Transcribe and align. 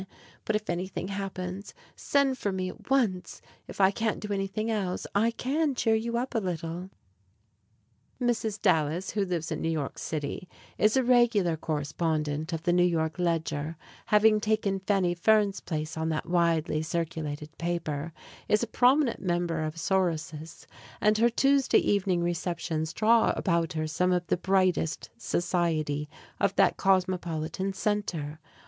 But 0.45 0.55
if 0.55 0.67
anything 0.67 1.09
happens, 1.09 1.75
send 1.95 2.35
for 2.35 2.51
me 2.51 2.69
at 2.69 2.89
once. 2.89 3.39
If 3.67 3.79
I 3.79 3.91
can't 3.91 4.19
do 4.19 4.33
anything 4.33 4.71
else, 4.71 5.05
I 5.13 5.29
can 5.29 5.75
cheer 5.75 5.93
you 5.93 6.17
up 6.17 6.33
a 6.33 6.39
little. 6.39 6.89
Mrs. 8.19 8.59
Dallas, 8.59 9.11
who 9.11 9.23
lives 9.23 9.51
in 9.51 9.61
New 9.61 9.69
York 9.69 9.99
City, 9.99 10.49
is 10.79 10.97
a 10.97 11.03
regular 11.03 11.55
correspondent 11.55 12.51
of 12.51 12.63
the 12.63 12.73
New 12.73 12.81
York 12.83 13.19
Ledger, 13.19 13.77
having 14.07 14.39
taken 14.41 14.79
Fanny 14.79 15.13
Fern's 15.13 15.59
place 15.59 15.95
on 15.95 16.09
that 16.09 16.25
widely 16.27 16.81
circulated 16.81 17.55
paper, 17.59 18.11
is 18.47 18.63
a 18.63 18.67
prominent 18.67 19.19
member 19.21 19.61
of 19.63 19.75
"Sorosis," 19.79 20.65
and 20.99 21.15
her 21.19 21.29
Tuesday 21.29 21.77
evening 21.77 22.23
receptions 22.23 22.91
draw 22.91 23.33
about 23.37 23.73
her 23.73 23.85
some 23.85 24.11
of 24.11 24.25
the 24.25 24.37
brightest 24.37 25.11
society 25.19 26.09
of 26.39 26.55
that 26.55 26.75
cosmopolitan 26.75 27.71
centre. 27.71 28.39